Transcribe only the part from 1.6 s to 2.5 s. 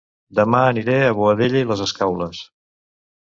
i les Escaules